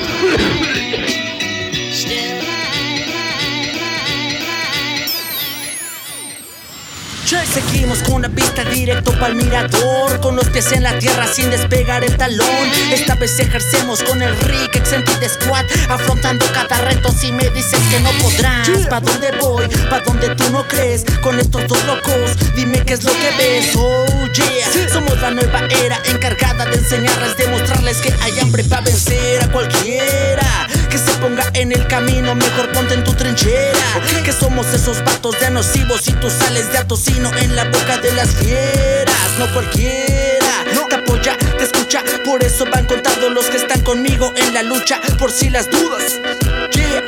Yeah. 0.00 0.57
Seguimos 7.52 7.98
con 8.00 8.22
la 8.22 8.28
vista 8.28 8.62
directo 8.64 9.12
pa'l 9.18 9.34
mirador 9.34 10.20
Con 10.20 10.36
los 10.36 10.48
pies 10.48 10.72
en 10.72 10.82
la 10.82 10.98
tierra 10.98 11.26
sin 11.26 11.50
despegar 11.50 12.04
el 12.04 12.16
talón. 12.16 12.46
Esta 12.92 13.14
vez 13.14 13.38
ejercemos 13.40 14.02
con 14.02 14.22
el 14.22 14.38
Rick 14.40 14.76
Extended 14.76 15.28
Squad 15.28 15.64
Afrontando 15.88 16.44
cada 16.52 16.78
reto. 16.82 17.10
Si 17.12 17.32
me 17.32 17.48
dices 17.50 17.80
que 17.90 18.00
no 18.00 18.10
podrás 18.22 18.68
¿Pa' 18.88 19.00
dónde 19.00 19.32
voy? 19.40 19.66
¿Pa' 19.90 20.00
dónde 20.00 20.34
tú 20.34 20.50
no 20.50 20.66
crees? 20.68 21.04
Con 21.22 21.38
estos 21.38 21.66
dos 21.66 21.84
locos, 21.84 22.54
dime 22.54 22.84
qué 22.84 22.94
es 22.94 23.04
lo 23.04 23.12
que 23.12 23.30
ves. 23.36 23.76
Oh 23.76 24.06
yeah, 24.32 24.88
somos 24.92 25.20
la 25.20 25.30
nueva 25.30 25.60
era 25.84 26.00
Encargada 26.04 26.64
de 26.66 26.76
enseñarles, 26.76 27.36
demostrarles 27.36 27.98
que 27.98 28.14
hay 28.22 28.38
hambre 28.40 28.64
para 28.64 28.82
vencer 28.82 29.42
a 29.42 29.48
cualquiera 29.50 30.68
que 30.88 30.98
se 30.98 31.12
ponga 31.20 31.50
en 31.54 31.72
el 31.72 31.86
camino, 31.86 32.34
mejor 32.34 32.70
ponte 32.72 32.94
en 32.94 33.04
tu 33.04 33.12
trinchera. 33.14 33.78
Que 34.24 34.32
somos 34.32 34.66
esos 34.74 35.02
vatos 35.04 35.38
de 35.40 35.50
nocivos 35.50 36.06
y 36.08 36.12
tú 36.12 36.28
sales 36.30 36.70
de 36.72 36.78
atocino 36.78 37.30
en 37.36 37.56
la 37.56 37.64
boca 37.64 37.98
de 37.98 38.12
las 38.12 38.30
fieras. 38.30 39.38
No 39.38 39.52
cualquiera 39.52 40.18
no 40.74 40.86
te 40.86 40.96
apoya, 40.96 41.36
te 41.36 41.64
escucha. 41.64 42.02
Por 42.24 42.42
eso 42.42 42.64
van 42.70 42.86
contados 42.86 43.32
los 43.32 43.46
que 43.46 43.58
están 43.58 43.80
conmigo 43.82 44.32
en 44.36 44.54
la 44.54 44.62
lucha. 44.62 45.00
Por 45.18 45.30
si 45.30 45.50
las 45.50 45.70
dudas, 45.70 46.20
yeah. 46.72 47.07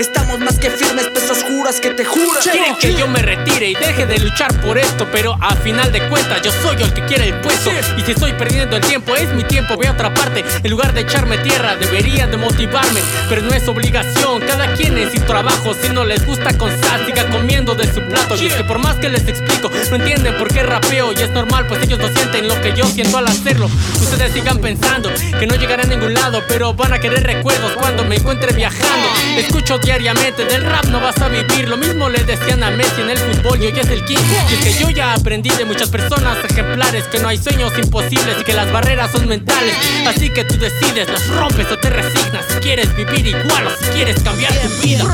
Estamos 0.00 0.38
más 0.38 0.58
que 0.58 0.70
firmes, 0.70 1.08
pesos 1.08 1.44
juras 1.44 1.78
que 1.78 1.90
te 1.90 2.06
juras. 2.06 2.42
Quieren 2.42 2.74
que 2.76 2.94
yo 2.94 3.06
me 3.06 3.20
retire 3.20 3.68
y 3.68 3.74
deje 3.74 4.06
de 4.06 4.18
luchar 4.18 4.58
por 4.62 4.78
esto, 4.78 5.06
pero 5.12 5.36
a 5.42 5.54
final 5.56 5.92
de 5.92 6.08
cuentas 6.08 6.40
yo 6.40 6.50
soy 6.62 6.82
el 6.82 6.90
que 6.94 7.04
quiere 7.04 7.28
el 7.28 7.34
puesto. 7.40 7.70
Y 7.98 8.00
si 8.00 8.12
estoy 8.12 8.32
perdiendo 8.32 8.76
el 8.76 8.82
tiempo, 8.82 9.14
es 9.14 9.28
mi 9.34 9.44
tiempo, 9.44 9.76
voy 9.76 9.84
a 9.84 9.92
otra 9.92 10.14
parte. 10.14 10.42
En 10.62 10.70
lugar 10.70 10.94
de 10.94 11.02
echarme 11.02 11.36
tierra, 11.36 11.76
deberían 11.76 12.30
de 12.30 12.38
motivarme, 12.38 12.98
pero 13.28 13.42
no 13.42 13.52
es 13.52 13.68
obligación. 13.68 14.40
Cada 14.40 14.72
quien 14.72 14.96
es 14.96 15.12
su 15.12 15.20
trabajo, 15.20 15.74
si 15.74 15.90
no 15.90 16.06
les 16.06 16.24
gusta 16.24 16.56
con 16.56 16.70
sal, 16.80 17.04
siga 17.04 17.28
comiendo 17.28 17.74
de 17.74 17.84
su 17.92 18.00
plato. 18.00 18.36
Y 18.36 18.46
es 18.46 18.54
que 18.54 18.64
por 18.64 18.78
más 18.78 18.96
que 18.96 19.10
les 19.10 19.28
explico, 19.28 19.70
no 19.90 19.96
entienden 19.96 20.34
por 20.38 20.48
qué 20.48 20.62
rapeo. 20.62 21.12
Y 21.12 21.16
es 21.16 21.30
normal, 21.32 21.66
pues 21.66 21.82
ellos 21.82 21.98
no 21.98 22.08
sienten 22.08 22.48
lo 22.48 22.58
que 22.62 22.72
yo 22.74 22.86
siento 22.86 23.18
al 23.18 23.26
hacerlo. 23.26 23.68
Ustedes 24.00 24.32
sigan 24.32 24.60
pensando 24.60 25.10
que 25.38 25.46
no 25.46 25.56
llegarán 25.56 25.88
a 25.88 25.94
ningún 25.94 26.14
lado, 26.14 26.42
pero 26.48 26.72
van 26.72 26.94
a 26.94 26.98
querer 27.00 27.22
recuerdos 27.22 27.72
cuando 27.72 28.02
me 28.06 28.16
encuentre 28.16 28.54
viajando. 28.54 29.06
Escucho 29.36 29.78
diariamente 29.90 30.44
del 30.44 30.62
rap 30.62 30.84
no 30.84 31.00
vas 31.00 31.20
a 31.20 31.26
vivir. 31.26 31.68
Lo 31.68 31.76
mismo 31.76 32.08
le 32.08 32.22
decían 32.22 32.62
a 32.62 32.70
Messi 32.70 33.00
en 33.00 33.10
el 33.10 33.18
fútbol 33.18 33.60
y 33.60 33.66
hoy 33.66 33.76
es 33.76 33.88
el 33.88 34.04
king. 34.04 34.18
Y 34.48 34.54
es 34.54 34.60
que 34.60 34.84
yo 34.84 34.88
ya 34.88 35.14
aprendí 35.14 35.50
de 35.50 35.64
muchas 35.64 35.88
personas 35.88 36.38
ejemplares 36.48 37.08
que 37.08 37.18
no 37.18 37.26
hay 37.26 37.38
sueños 37.38 37.72
imposibles 37.76 38.36
y 38.40 38.44
que 38.44 38.52
las 38.52 38.70
barreras 38.70 39.10
son 39.10 39.26
mentales. 39.26 39.74
Así 40.06 40.30
que 40.30 40.44
tú 40.44 40.56
decides, 40.58 41.08
las 41.08 41.26
rompes 41.30 41.66
o 41.72 41.76
te 41.76 41.90
resignas. 41.90 42.44
Si 42.48 42.60
quieres 42.60 42.94
vivir 42.94 43.26
igual 43.26 43.66
o 43.66 43.70
si 43.70 43.90
quieres 43.90 44.22
cambiar 44.22 44.52
tu 44.52 44.68
vida. 44.80 45.04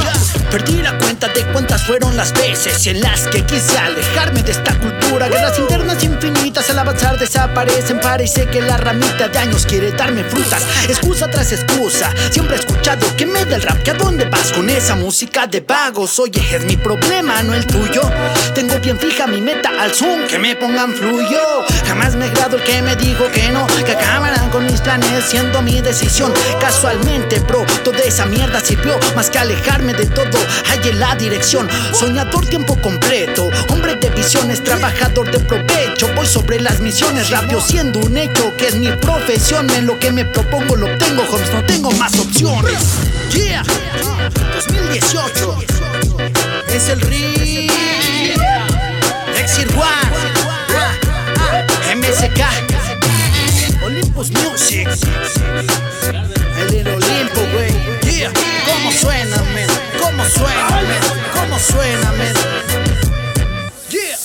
Perdí 0.51 0.83
la 0.83 0.97
cuenta 0.99 1.29
de 1.29 1.43
cuántas 1.53 1.87
fueron 1.87 2.15
las 2.15 2.35
veces 2.35 2.87
en 2.87 3.01
las 3.01 3.29
que 3.29 3.47
quise 3.47 3.79
alejarme 3.79 4.43
de 4.43 4.53
esta 4.53 4.79
cultura. 4.79 5.29
Guerras 5.29 5.59
internas 5.59 5.97
al 5.97 6.03
avanzar 6.87 7.19
desaparecen. 7.19 8.01
Parece 8.01 8.47
que 8.47 8.61
la 8.61 8.77
ramita 8.77 9.29
de 9.29 9.39
años 9.39 9.67
quiere 9.67 9.91
darme 9.93 10.23
frutas. 10.25 10.63
Excusa 10.89 11.29
tras 11.29 11.53
excusa. 11.53 12.13
Siempre 12.31 12.57
he 12.57 12.59
escuchado 12.61 13.07
que 13.17 13.27
me 13.27 13.45
da 13.45 13.57
el 13.57 13.63
rap. 13.63 13.83
¿Que 13.83 13.91
a 13.91 13.95
dónde 13.95 14.25
vas 14.27 14.53
con 14.53 14.71
esa 14.71 14.95
música 14.95 15.47
de 15.47 15.61
vagos? 15.61 16.19
Oye, 16.19 16.43
es 16.55 16.65
mi 16.65 16.77
problema, 16.77 17.43
no 17.43 17.55
el 17.55 17.67
tuyo. 17.67 18.03
Tengo 18.55 18.79
bien 18.79 18.99
fija 18.99 19.27
mi 19.27 19.41
meta 19.41 19.71
al 19.81 19.93
zoom. 19.93 20.27
Que 20.29 20.39
me 20.39 20.55
pongan 20.55 20.95
fluyo. 20.95 21.41
Jamás 21.87 22.15
me 22.15 22.29
grado 22.31 22.57
el 22.57 22.63
que 22.63 22.83
me 22.83 22.95
dijo 22.97 23.25
que 23.33 23.49
no. 23.49 23.67
Que 23.85 23.93
acabarán 23.93 24.36
con 24.57 24.65
mis 24.65 24.81
planes 24.81 25.23
siendo 25.29 25.61
mi 25.61 25.83
decisión. 25.83 26.33
Casualmente, 26.59 27.41
bro, 27.41 27.67
toda 27.85 27.99
esa 27.99 28.25
mierda 28.25 28.59
sirvió. 28.61 28.99
Más 29.15 29.29
que 29.29 29.39
alejarme 29.39 29.93
de 29.93 30.07
todo, 30.07 30.39
hay 30.71 30.89
en 30.89 30.99
la 30.99 31.15
dirección. 31.15 31.69
Soñador 31.93 32.47
tiempo 32.47 32.75
completo. 32.81 33.51
Hombre 33.69 33.97
de 33.97 34.09
visiones, 34.11 34.65
trabajador 34.65 35.31
de 35.31 35.41
provecho. 35.41 36.09
Voy 36.15 36.27
sobre 36.27 36.59
las 36.59 36.81
misiones, 36.81 37.29
rapio 37.29 37.61
siendo 37.61 38.01
un 38.01 38.17
hecho. 38.17 38.57
Que 38.57 38.69
es 38.69 38.77
mi 38.77 38.89
profesión. 38.93 39.69
En 39.69 39.87
lo 39.87 39.99
que 39.99 40.11
me 40.11 40.25
propongo 40.25 40.75
lo 40.75 40.87
obtengo, 40.87 41.23
Holmes. 41.31 41.53
No 41.53 41.63
tengo 41.65 41.91
más 41.93 42.19
opciones. 42.19 42.79
Yeah, 43.33 43.63
2018. 44.55 45.59
Es 46.69 46.89
el 46.89 47.01
RIP. 47.03 47.71
Exir 49.39 49.69
One. 49.77 50.17
MSK. 51.95 52.76
Music. 54.17 54.89
El 56.59 56.71
del 56.71 56.89
Olimpo, 56.89 57.41
güey. 57.53 57.71
Yeah. 58.11 58.33
¿Cómo 58.65 58.91
suena, 58.91 59.43
men? 59.55 59.69
¿Cómo 60.01 60.25
suena, 60.25 60.81
men? 60.81 61.03
¿Cómo 61.35 61.59
suena, 61.59 62.13
men? 62.13 62.35
Yeah. 63.91 64.17